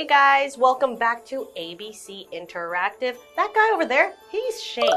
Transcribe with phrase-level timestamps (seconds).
[0.00, 0.56] guys.
[0.56, 3.16] Welcome back to ABC Interactive.
[3.36, 4.88] That guy over there, he's Shane.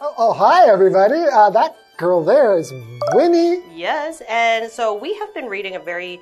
[0.00, 1.20] Oh, oh hi, everybody.
[1.30, 2.72] Uh, that girl there is
[3.12, 3.62] Winnie.
[3.74, 6.20] Yes, and so we have been reading a very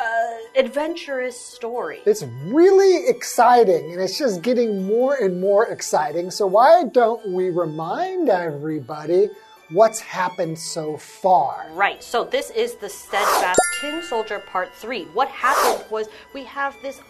[0.00, 2.00] uh, adventurous story.
[2.06, 6.30] It's really exciting, and it's just getting more and more exciting.
[6.30, 9.28] So, why don't we remind everybody
[9.70, 11.66] what's happened so far?
[11.72, 15.04] Right, so this is the Steadfast Tin Soldier Part 3.
[15.06, 17.00] What happened was we have this,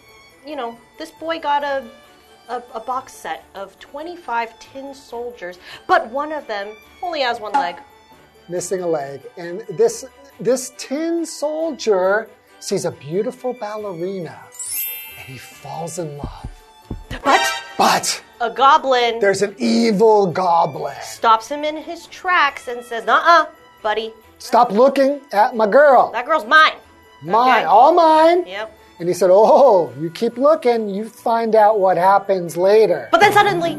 [0.47, 1.85] you know, this boy got a
[2.49, 7.51] a, a, box set of 25 tin soldiers, but one of them only has one
[7.51, 7.75] leg.
[8.47, 9.21] Missing a leg.
[9.35, 10.05] And this
[10.39, 14.39] this tin soldier sees a beautiful ballerina
[15.19, 16.49] and he falls in love.
[17.21, 17.41] But
[17.77, 23.47] but a goblin there's an evil goblin stops him in his tracks and says, "Uh-uh,
[23.83, 24.13] buddy.
[24.37, 26.11] Stop looking at my girl.
[26.11, 26.75] That girl's mine.
[27.21, 27.63] Mine, okay?
[27.65, 28.76] all mine." Yep.
[28.99, 33.09] And he said, Oh, you keep looking, you find out what happens later.
[33.11, 33.77] But then suddenly,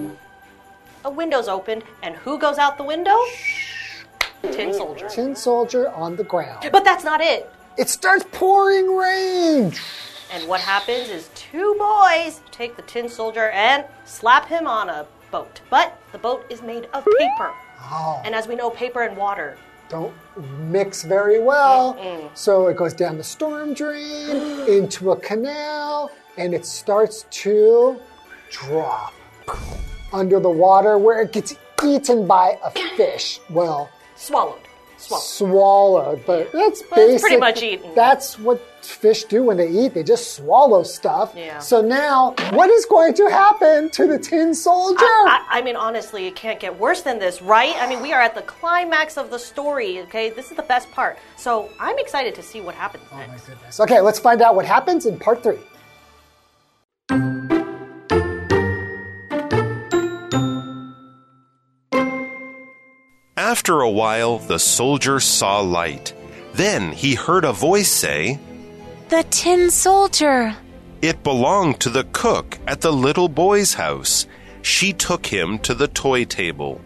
[1.05, 3.17] a window's opened, and who goes out the window?
[4.43, 5.09] Tin Soldier.
[5.09, 6.69] Tin Soldier on the ground.
[6.71, 7.51] But that's not it.
[7.77, 9.73] It starts pouring rain.
[10.33, 15.07] And what happens is two boys take the Tin Soldier and slap him on a
[15.31, 15.61] boat.
[15.71, 17.53] But the boat is made of paper.
[17.81, 18.23] Oh.
[18.25, 19.57] And as we know, paper and water
[19.89, 20.15] don't
[20.71, 21.95] mix very well.
[21.95, 22.31] Mm-mm.
[22.37, 24.31] So it goes down the storm drain
[24.69, 28.01] into a canal and it starts to
[28.51, 29.13] drop
[30.13, 31.55] under the water where it gets
[31.85, 33.41] eaten by a fish.
[33.51, 34.68] Well, swallowed.
[34.99, 35.23] Swallowed.
[35.25, 37.95] swallowed but that's well, pretty much eaten.
[37.95, 39.95] That's what fish do when they eat.
[39.95, 41.33] They just swallow stuff.
[41.37, 41.59] Yeah.
[41.59, 44.99] So now, what is going to happen to the tin soldier?
[45.01, 47.75] I, I, I, mean, honestly, it can't get worse than this, right?
[47.77, 50.31] I mean, we are at the climax of the story, okay?
[50.31, 51.19] This is the best part.
[51.37, 53.49] So I'm excited to see what happens oh next.
[53.49, 53.81] my goodness.
[53.81, 55.59] Okay, let's find out what happens in part three.
[63.49, 66.13] After a while, the soldier saw light.
[66.53, 68.39] Then he heard a voice say,
[69.09, 70.55] The tin soldier.
[71.01, 74.27] It belonged to the cook at the little boy's house.
[74.61, 76.83] She took him to the toy table.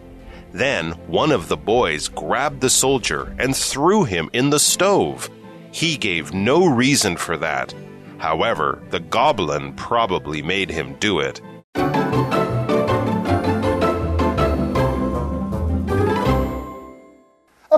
[0.53, 5.29] Then one of the boys grabbed the soldier and threw him in the stove.
[5.73, 7.75] He gave no reason for that.
[8.19, 11.41] However, the goblin probably made him do it.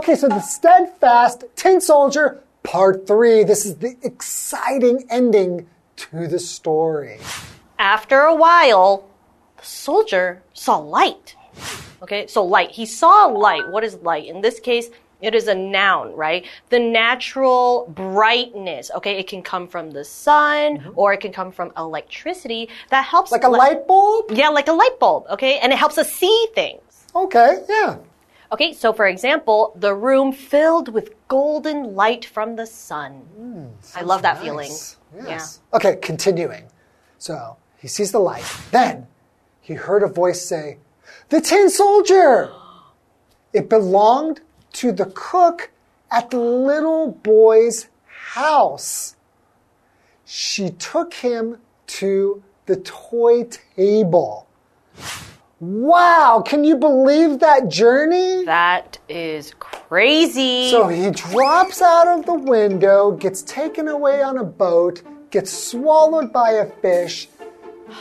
[0.06, 3.44] Okay, so the steadfast tin soldier, part three.
[3.44, 7.18] This is the exciting ending to the story.
[7.80, 9.10] After a while,
[9.58, 11.36] the soldier saw light.
[12.04, 12.70] Okay, so light.
[12.70, 13.68] He saw light.
[13.72, 14.28] What is light?
[14.28, 16.46] In this case, it is a noun, right?
[16.70, 18.92] The natural brightness.
[18.98, 20.94] Okay, it can come from the sun mm -hmm.
[20.96, 23.32] or it can come from electricity that helps.
[23.32, 24.30] Like a light bulb?
[24.30, 25.26] Yeah, like a light bulb.
[25.30, 27.08] Okay, and it helps us see things.
[27.16, 27.98] Okay, yeah.
[28.52, 33.26] Okay, so for example, the room filled with golden light from the sun.
[33.40, 34.44] Mm, I love that nice.
[34.44, 34.72] feeling.
[35.28, 35.60] Yes.
[35.72, 35.78] Yeah.
[35.78, 36.66] Okay, continuing.
[37.18, 38.46] So he sees the light.
[38.72, 39.08] Then
[39.62, 40.78] he heard a voice say,
[41.30, 42.52] The tin soldier!
[43.54, 44.42] It belonged
[44.74, 45.72] to the cook
[46.12, 49.16] at the little boy's house.
[50.26, 54.48] She took him to the toy table.
[55.62, 58.44] Wow, can you believe that journey?
[58.44, 60.70] That is crazy.
[60.70, 66.34] So he drops out of the window, gets taken away on a boat, gets swallowed
[66.34, 67.30] by a fish.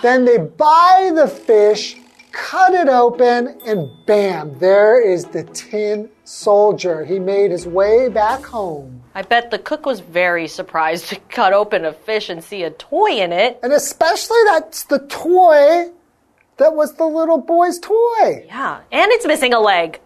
[0.02, 1.96] Then they buy the fish,
[2.32, 7.04] cut it open, and bam, there is the tin soldier.
[7.04, 9.00] He made his way back home.
[9.14, 12.70] I bet the cook was very surprised to cut open a fish and see a
[12.70, 13.60] toy in it.
[13.62, 15.92] And especially that's the toy
[16.56, 18.44] that was the little boy's toy.
[18.46, 20.00] Yeah, and it's missing a leg.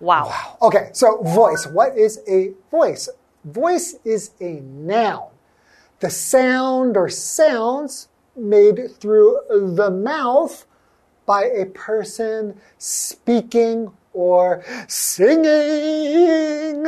[0.00, 0.26] Wow.
[0.26, 0.58] Wow.
[0.62, 1.66] Okay, so voice.
[1.66, 3.08] What is a voice?
[3.44, 5.28] Voice is a noun.
[6.00, 10.66] The sound or sounds made through the mouth
[11.26, 16.86] by a person speaking or singing.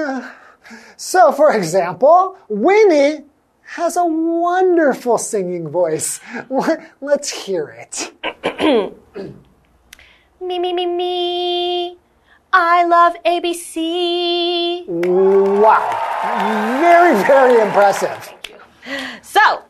[0.97, 3.25] So, for example, Winnie
[3.73, 6.21] has a wonderful singing voice.
[7.01, 8.13] Let's hear it.
[10.43, 11.97] me, me, me, me.
[12.53, 14.87] I love ABC.
[14.87, 16.79] Wow.
[16.83, 18.35] Very, very impressive.
[19.23, 19.63] So,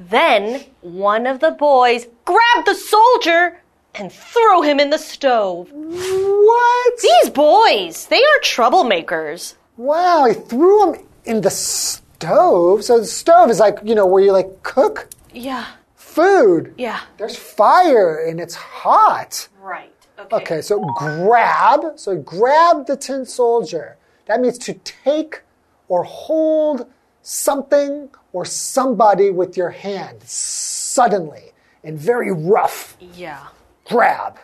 [0.00, 3.60] then one of the boys grabbed the soldier
[3.94, 5.70] and threw him in the stove.
[5.72, 7.00] What?
[7.02, 9.56] These boys, they are troublemakers.
[9.76, 12.05] Wow, he threw him in the stove.
[12.20, 15.66] So the stove is like, you know, where you like cook yeah.
[15.94, 16.74] food.
[16.76, 17.00] Yeah.
[17.18, 19.48] There's fire and it's hot.
[19.60, 19.92] Right.
[20.18, 20.36] Okay.
[20.36, 21.98] Okay, so grab.
[21.98, 23.96] So grab the tin soldier.
[24.26, 25.42] That means to take
[25.88, 26.86] or hold
[27.22, 31.52] something or somebody with your hand suddenly
[31.84, 32.96] and very rough.
[33.14, 33.46] Yeah.
[33.84, 34.38] Grab.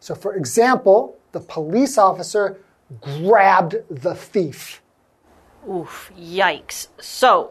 [0.00, 2.58] So, for example, the police officer
[3.00, 4.82] grabbed the thief.
[5.68, 6.12] Oof.
[6.18, 6.88] Yikes.
[7.00, 7.50] So,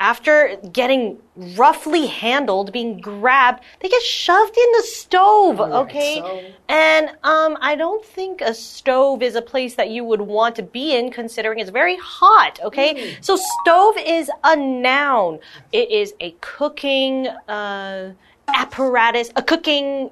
[0.00, 1.18] after getting
[1.56, 6.16] roughly handled, being grabbed, they get shoved in the stove, okay?
[6.20, 10.56] so- And um I don't think a stove is a place that you would want
[10.56, 13.16] to be in considering it's very hot, okay?
[13.20, 15.38] So stove is a noun.
[15.72, 18.12] It is a cooking uh
[18.48, 20.10] apparatus, a cooking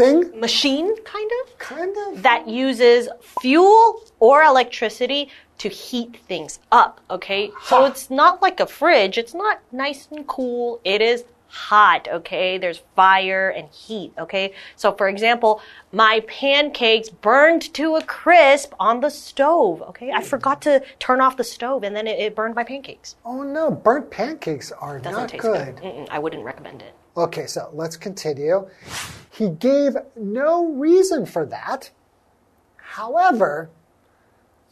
[0.00, 0.40] Thing?
[0.40, 2.22] machine kind of Kind of.
[2.22, 3.08] that uses
[3.40, 7.50] fuel or electricity to heat things up, okay?
[7.64, 10.80] So it's not like a fridge, it's not nice and cool.
[10.84, 12.56] It is hot, okay?
[12.58, 14.54] There's fire and heat, okay?
[14.76, 15.60] So for example,
[15.92, 20.12] my pancakes burned to a crisp on the stove, okay?
[20.12, 23.16] I forgot to turn off the stove and then it, it burned my pancakes.
[23.26, 25.76] Oh no, burnt pancakes are Doesn't not taste good.
[25.76, 25.84] good.
[25.84, 26.94] Mm-mm, I wouldn't recommend it.
[27.16, 28.66] Okay, so let's continue.
[29.30, 31.90] He gave no reason for that.
[32.76, 33.70] However,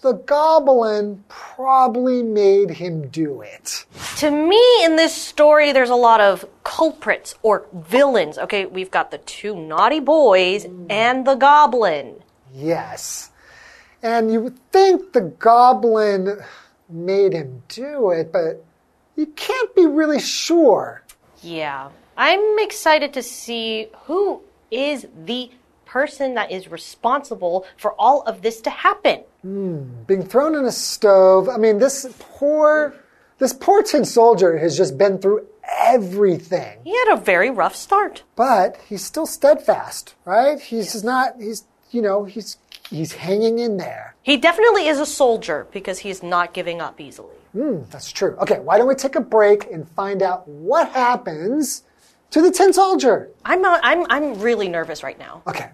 [0.01, 3.85] the goblin probably made him do it.
[4.19, 8.39] To me, in this story, there's a lot of culprits or villains.
[8.39, 12.23] Okay, we've got the two naughty boys and the goblin.
[12.53, 13.31] Yes.
[14.03, 16.41] And you would think the goblin
[16.89, 18.65] made him do it, but
[19.17, 21.03] you can't be really sure.
[21.43, 21.91] Yeah.
[22.21, 24.43] I'm excited to see who
[24.73, 25.53] is the
[25.85, 29.23] person that is responsible for all of this to happen.
[29.43, 32.93] Hmm, being thrown in a stove, I mean, this poor,
[33.39, 36.81] this poor tin soldier has just been through everything.
[36.83, 38.25] He had a very rough start.
[38.35, 40.61] but he's still steadfast, right?
[40.61, 42.57] He's not, he's, you know, he's,
[42.91, 44.17] he's hanging in there.
[44.23, 47.37] He definitely is a soldier because he's not giving up easily.
[47.53, 48.35] Hmm, that's true.
[48.41, 51.85] Okay, why don't we take a break and find out what happens
[52.31, 53.29] to the tin soldier?
[53.45, 55.43] I'm not, I'm I'm really nervous right now.
[55.47, 55.71] Okay.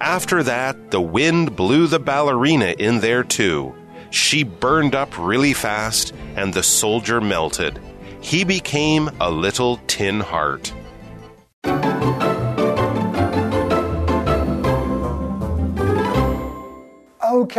[0.00, 3.74] After that, the wind blew the ballerina in there too.
[4.10, 7.78] She burned up really fast, and the soldier melted.
[8.20, 10.72] He became a little tin heart.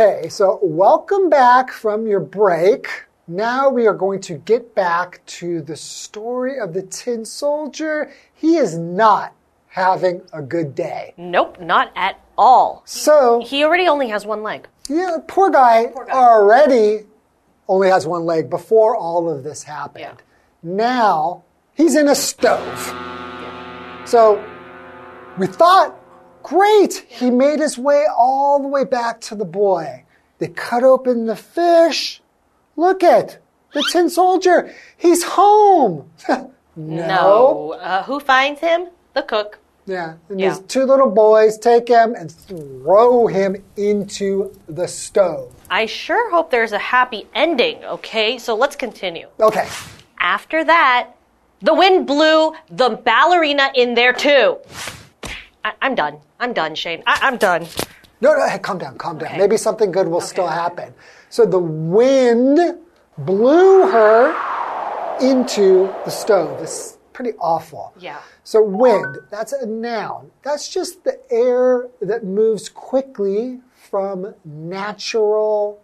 [0.00, 2.88] Okay, so welcome back from your break.
[3.28, 8.10] Now we are going to get back to the story of the tin soldier.
[8.32, 9.34] He is not
[9.68, 11.12] having a good day.
[11.18, 12.80] Nope, not at all.
[12.86, 14.68] So, He already only has one leg.
[14.88, 17.00] yeah, poor guy, already
[17.68, 20.00] only has one leg before all of this happened.
[20.02, 20.14] Yeah.
[20.62, 22.86] Now he's in a stove.
[24.06, 24.42] So
[25.36, 25.94] we thought,
[26.54, 30.04] great, he made his way all the way back to the boy.
[30.38, 32.20] They cut open the fish.
[32.76, 33.38] Look at
[33.72, 34.74] the tin soldier.
[34.96, 36.10] He's home.
[36.76, 37.72] No.
[37.80, 38.88] Uh, who finds him?
[39.12, 39.58] The cook.
[39.86, 40.14] Yeah.
[40.30, 40.50] And Yeah.
[40.50, 45.52] these two little boys take him and throw him into the stove.
[45.68, 48.38] I sure hope there's a happy ending, okay?
[48.38, 49.26] So let's continue.
[49.40, 49.68] Okay.
[50.20, 51.10] After that,
[51.60, 54.56] the wind blew the ballerina in there too.
[55.64, 56.18] I- I'm done.
[56.40, 57.02] I'm done, Shane.
[57.06, 57.66] I- I'm done.
[58.22, 59.28] No, no, hey, calm down, calm down.
[59.28, 59.38] Okay.
[59.38, 60.92] Maybe something good will still happen.
[61.28, 62.58] So the wind
[63.18, 64.34] blew her
[65.20, 66.60] into the stove.
[66.62, 67.92] It's pretty awful.
[67.98, 68.18] Yeah.
[68.44, 70.30] So wind, that's a noun.
[70.42, 75.80] That's just the air that moves quickly from natural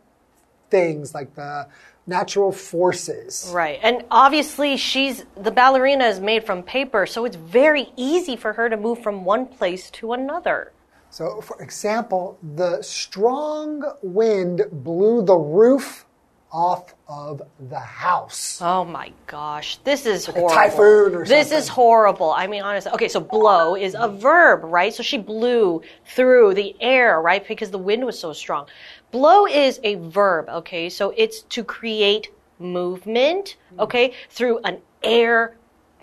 [0.71, 1.69] things like the
[2.07, 3.51] natural forces.
[3.53, 3.79] Right.
[3.83, 8.69] And obviously, she's the ballerina is made from paper, so it's very easy for her
[8.69, 10.73] to move from one place to another.
[11.11, 16.05] So, for example, the strong wind blew the roof
[16.53, 18.61] off of the house.
[18.63, 20.49] Oh my gosh, this is horrible.
[20.49, 21.59] typhoon or This something.
[21.59, 22.31] is horrible.
[22.31, 22.93] I mean, honestly.
[22.93, 24.95] Okay, so blow is a verb, right?
[24.95, 27.47] So she blew through the air, right?
[27.47, 28.67] Because the wind was so strong.
[29.11, 30.89] Blow is a verb, okay?
[30.89, 33.81] So it's to create movement, hmm.
[33.81, 35.57] okay, through an air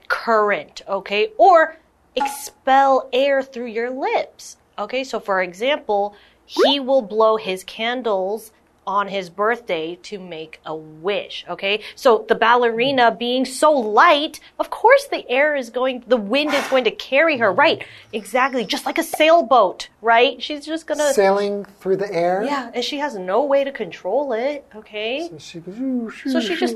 [0.08, 1.32] current, okay?
[1.38, 1.78] Or
[2.16, 5.04] expel air through your lips, okay?
[5.04, 8.52] So for example, he will blow his candles
[8.86, 11.46] on his birthday to make a wish.
[11.50, 11.82] Okay.
[11.96, 16.68] So the ballerina being so light, of course the air is going, the wind is
[16.68, 17.52] going to carry her.
[17.52, 17.84] Right.
[18.12, 18.66] Exactly.
[18.66, 20.42] Just like a sailboat, right?
[20.42, 21.14] She's just gonna.
[21.14, 22.44] Sailing through the air.
[22.44, 22.72] yeah.
[22.74, 24.66] And she has no way to control it.
[24.76, 25.30] Okay.
[25.40, 26.76] She goes, "Shoo, shoo, So she just.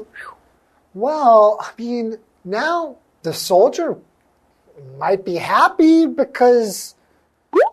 [0.94, 3.98] Well, I mean, now the soldier
[4.98, 6.96] might be happy because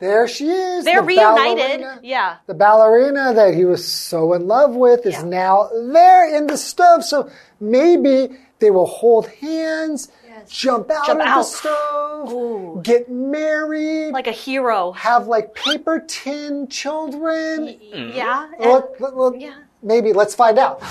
[0.01, 0.85] there she is.
[0.85, 1.81] They're the reunited.
[1.81, 2.01] ballerina.
[2.03, 2.37] Yeah.
[2.47, 5.23] The ballerina that he was so in love with is Yeah.
[5.25, 7.05] now there in the stove.
[7.05, 10.09] So maybe they will hold hands,
[10.49, 11.43] jump out Jump of the out.
[11.47, 14.93] stove, get married, Like a hero.
[14.93, 17.77] have like paper tin children.
[17.81, 18.49] Yeah.
[18.53, 18.63] Mm-hmm.
[18.63, 19.55] and- Well, let- let- yeah.
[19.83, 20.83] Maybe let's find out.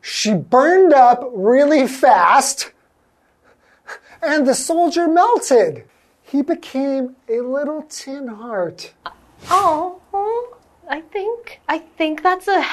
[0.00, 2.72] She burned up really fast,
[4.22, 5.84] and the soldier melted.
[6.30, 8.92] He became a little tin heart.
[9.50, 10.00] Oh,
[10.88, 12.64] I think I think that's a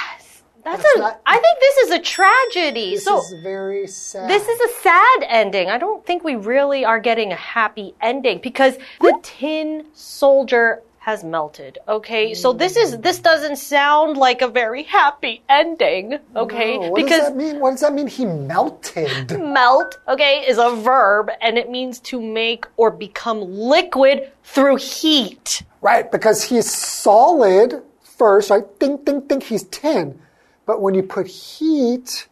[0.63, 2.91] that's, That's a not- I think this is a tragedy.
[2.95, 4.29] This so is very sad.
[4.29, 5.69] this is a sad ending.
[5.69, 11.23] I don't think we really are getting a happy ending because the tin soldier has
[11.23, 11.77] melted.
[11.87, 12.35] Okay, mm.
[12.35, 16.19] so this is this doesn't sound like a very happy ending.
[16.35, 17.59] Okay, Oh, what because does that mean?
[17.61, 18.07] What does that mean?
[18.07, 19.39] He melted.
[19.39, 25.63] melt, okay, is a verb and it means to make or become liquid through heat.
[25.79, 28.65] right, because he's solid first, right?
[28.77, 30.19] Think, think, think he's tin.
[30.65, 32.27] But when you put heat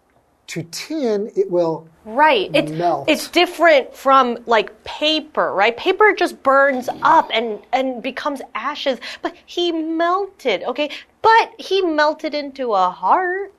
[0.48, 2.52] to tin, it will Right.
[2.54, 3.10] It's Melt.
[3.10, 5.76] it's different from like paper, right?
[5.76, 10.92] Paper just burns up and and becomes ashes, but he melted, okay?
[11.24, 13.52] But he melted into a heart.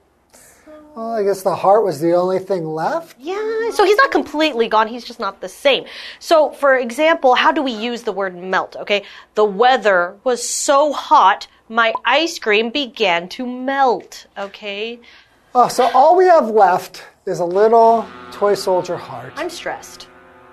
[0.95, 3.19] Well, I guess the heart was the only thing left.
[3.21, 5.85] Yeah, so he's not completely gone, he's just not the same.
[6.21, 8.77] So, for example, how do we use the word melt?
[8.77, 9.03] Okay,
[9.35, 15.01] the weather was so hot, my ice cream began to melt, okay?
[15.59, 19.33] Oh, so all we have left is a little toy soldier heart.
[19.37, 20.07] I'm stressed.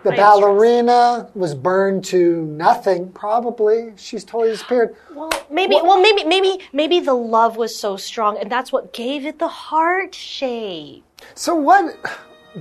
[0.04, 3.92] The I ballerina was burned to nothing, probably.
[3.98, 4.96] She's totally disappeared.
[5.14, 9.26] Well, maybe, well, maybe, maybe, maybe the love was so strong, and that's what gave
[9.26, 11.04] it the heart shape.
[11.36, 11.98] So what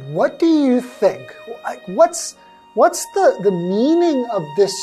[0.09, 1.33] what do you think?
[1.63, 2.35] Like, What's
[2.75, 4.75] what's the, the meaning of this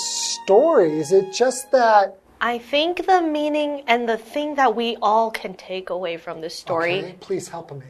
[0.45, 0.97] story?
[0.97, 5.53] Is it just that I think the meaning and the thing that we all can
[5.55, 7.86] take away from this story Okay, please help me.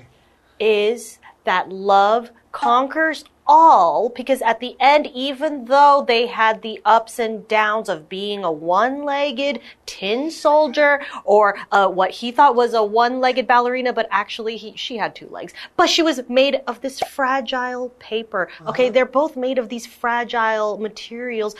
[0.59, 7.17] is that love conquers all because at the end, even though they had the ups
[7.17, 12.73] and downs of being a one legged tin soldier or uh, what he thought was
[12.75, 15.53] a one legged ballerina, but actually he, she had two legs.
[15.77, 18.49] But she was made of this fragile paper.
[18.67, 21.55] Okay, they're both made of these fragile materials.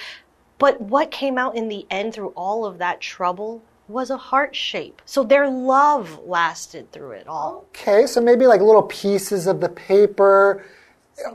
[0.59, 4.55] But what came out in the end through all of that trouble was a heart
[4.55, 5.01] shape.
[5.05, 7.65] So their love lasted through it all.
[7.69, 10.63] Okay, so maybe like little pieces of the paper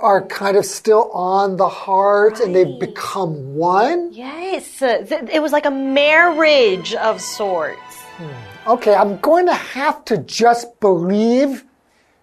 [0.01, 4.13] are kind of still on the heart and they've become one.
[4.13, 8.03] Yes, it was like a marriage of sorts.
[8.17, 8.71] Hmm.
[8.71, 11.65] Okay, I'm going to have to just believe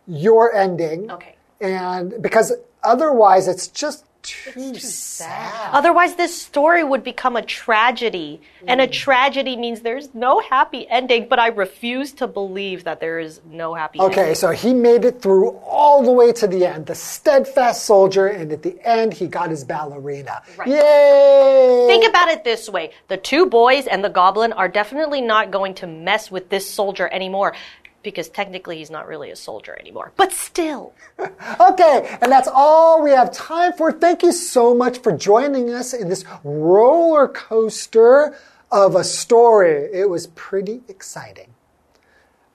[0.08, 1.12] your ending.
[1.12, 1.36] Okay.
[1.60, 2.53] And because
[2.84, 5.70] otherwise it's just too, sad.
[5.72, 8.42] Otherwise, this story would become a tragedy.
[8.68, 8.92] And a mm.
[8.92, 13.74] tragedy means there's no happy ending, but I refuse to believe that there is no
[13.74, 14.12] happy ending.
[14.12, 14.36] Okay, ending.
[14.36, 18.51] so he made it through all the way to the end, the steadfast soldier, and
[18.51, 20.44] at the end he got his ballerina.
[20.66, 21.86] Yay!
[21.88, 25.74] Think about it this way the two boys and the goblin are definitely not going
[25.75, 27.56] to mess with this soldier anymore.
[28.03, 30.12] Because technically he's not really a soldier anymore.
[30.15, 30.93] But still.
[31.60, 33.91] Okay, and that's all we have time for.
[33.91, 38.36] Thank you so much for joining us in this roller coaster
[38.72, 39.89] of a story.
[39.93, 41.53] It was pretty exciting.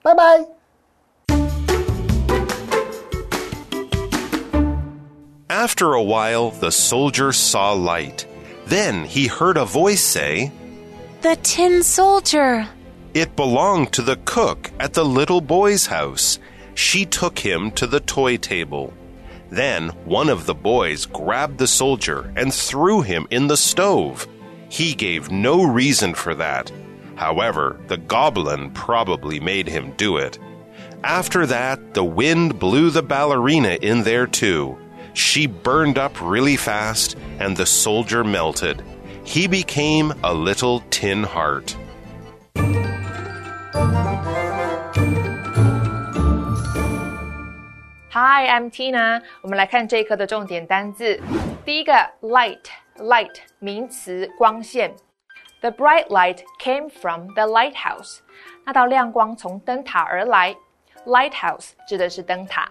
[0.03, 0.45] Bye bye.
[5.49, 8.25] After a while, the soldier saw light.
[8.65, 10.51] Then he heard a voice say,
[11.21, 12.67] The tin soldier.
[13.13, 16.39] It belonged to the cook at the little boy's house.
[16.75, 18.93] She took him to the toy table.
[19.49, 24.27] Then one of the boys grabbed the soldier and threw him in the stove.
[24.69, 26.71] He gave no reason for that.
[27.15, 30.37] However, the goblin probably made him do it.
[31.03, 34.77] After that, the wind blew the ballerina in there too.
[35.13, 38.83] She burned up really fast, and the soldier melted.
[39.23, 41.75] He became a little tin heart.
[48.16, 49.22] Hi, I'm Tina。
[49.40, 51.18] 我们来看这一课的重点单字。
[51.64, 54.94] 第一个，light，light 名词，光线。
[55.60, 58.18] The bright light came from the lighthouse。
[58.64, 60.54] 那道亮光从灯塔而来。
[61.06, 62.70] lighthouse 指的是灯塔。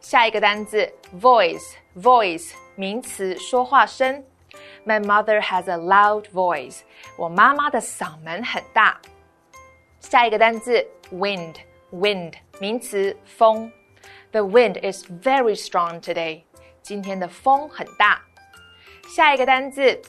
[0.00, 0.90] 下一个单字
[1.20, 4.24] voice，voice 名词，说话声。
[4.86, 6.80] My mother has a loud voice。
[7.18, 9.00] 我妈妈的嗓门很大。
[10.00, 13.70] 下一个单字 wind，wind 名词，风。
[14.32, 16.42] The wind is very strong today。
[16.82, 18.22] 今天的风很大。
[19.14, 20.00] 下一个单字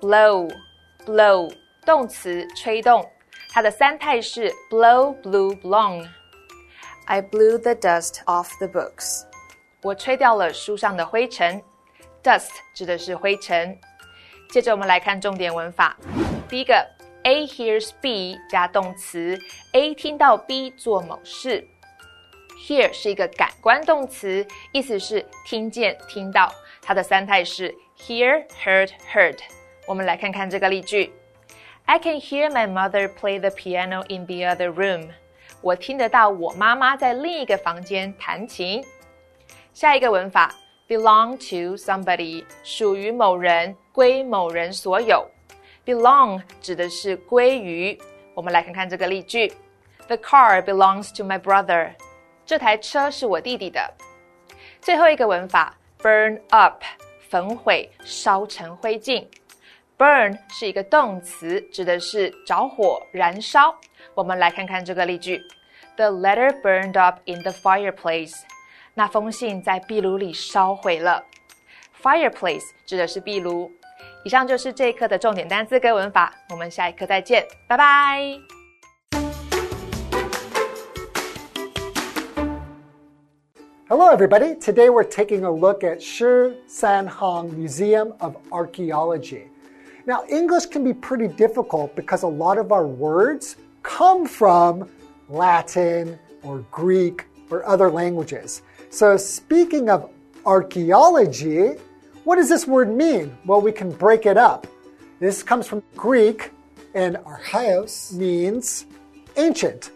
[0.00, 1.52] blow，blow
[1.84, 3.08] 动词，吹动。
[3.50, 9.22] 它的三态是 blow, blew, blown。I blew the dust off the books。
[9.82, 11.62] 我吹掉了书上的灰尘。
[12.22, 13.78] Dust 指的是灰尘。
[14.50, 15.96] 接着我们来看重点文法。
[16.48, 16.74] 第一个，
[17.22, 19.38] A hears B 加动词，
[19.72, 21.68] A 听到 B 做某事。
[22.60, 26.52] Hear 是一个感官动词，意思是听见、听到。
[26.82, 29.38] 它的三态是 hear, heard, heard。
[29.86, 31.12] 我们来看看这个例句。
[31.84, 35.10] I can hear my mother play the piano in the other room.
[35.60, 38.84] 我听得到我妈妈在另一个房间弹琴。
[39.72, 40.52] 下一个文法，
[40.88, 45.24] belong to somebody，属于某人，归某人所有。
[45.84, 47.96] belong 指的是归于。
[48.34, 49.52] 我们来看看这个例句：
[50.08, 51.92] The car belongs to my brother。
[52.51, 53.79] 这台车是我弟弟的。
[54.81, 56.83] 最后一个文法，burn up，
[57.29, 59.25] 焚毁，烧成灰烬。
[59.97, 63.73] Burn 是一个动词，指的是着火、燃烧。
[64.13, 65.41] 我们来看看这个例句
[65.95, 68.41] ：The letter burned up in the fireplace。
[68.95, 71.23] 那封信在壁炉里烧毁了。
[72.03, 73.71] Fireplace 指的是壁炉。
[74.25, 78.60] 以上就是这一课的重点单词跟文法，我们下一课再见，拜拜。
[84.01, 84.55] Hello, everybody.
[84.55, 86.25] Today we're taking a look at Shi
[86.67, 89.43] Sanhong Museum of Archaeology.
[90.07, 94.89] Now, English can be pretty difficult because a lot of our words come from
[95.29, 98.63] Latin or Greek or other languages.
[98.89, 100.09] So, speaking of
[100.47, 101.73] archaeology,
[102.23, 103.37] what does this word mean?
[103.45, 104.65] Well, we can break it up.
[105.19, 106.49] This comes from Greek,
[106.95, 108.87] and archaios means
[109.37, 109.91] ancient.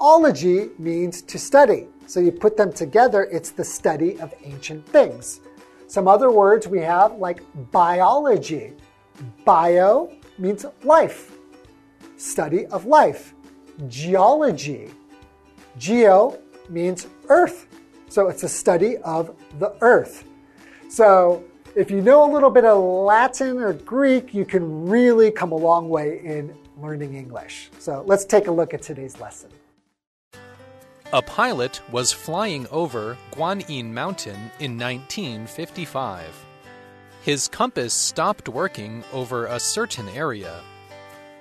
[0.00, 1.86] Ology means to study.
[2.06, 5.40] So you put them together, it's the study of ancient things.
[5.86, 8.72] Some other words we have like biology.
[9.44, 11.32] Bio means life,
[12.16, 13.34] study of life.
[13.88, 14.90] Geology.
[15.78, 16.38] Geo
[16.68, 17.66] means earth.
[18.08, 20.24] So it's a study of the earth.
[20.88, 25.52] So if you know a little bit of Latin or Greek, you can really come
[25.52, 27.70] a long way in learning English.
[27.78, 29.50] So let's take a look at today's lesson.
[31.14, 36.44] A pilot was flying over Guanyin Mountain in 1955
[37.24, 40.60] his compass stopped working over a certain area.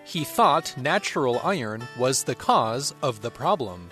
[0.05, 3.89] He thought natural iron was the cause of the problem.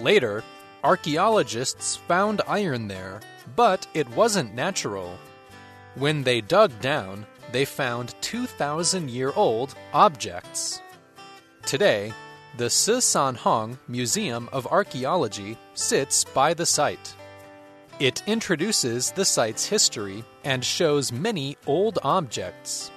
[0.00, 0.42] Later,
[0.82, 3.20] archaeologists found iron there,
[3.54, 5.18] but it wasn't natural.
[5.96, 10.80] When they dug down, they found 2,000 year old objects.
[11.66, 12.14] Today,
[12.56, 17.14] the Shihsanhang Museum of Archaeology sits by the site.
[17.98, 22.90] It introduces the site's history and shows many old objects.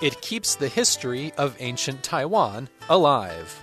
[0.00, 3.62] It keeps the history of ancient Taiwan alive.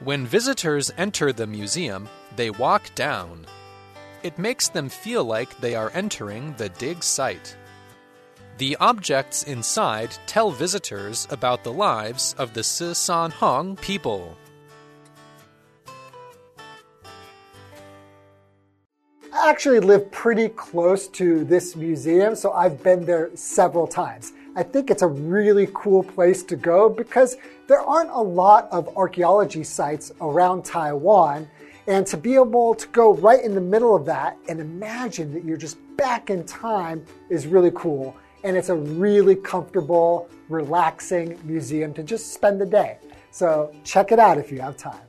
[0.00, 3.46] When visitors enter the museum, they walk down.
[4.22, 7.56] It makes them feel like they are entering the dig site.
[8.58, 14.36] The objects inside tell visitors about the lives of the Shihsanhang people.
[19.32, 24.32] I actually live pretty close to this museum, so I've been there several times.
[24.56, 27.36] I think it's a really cool place to go because
[27.68, 31.48] there aren't a lot of archaeology sites around Taiwan.
[31.86, 35.44] And to be able to go right in the middle of that and imagine that
[35.44, 38.16] you're just back in time is really cool.
[38.44, 42.98] And it's a really comfortable, relaxing museum to just spend the day.
[43.30, 45.07] So check it out if you have time.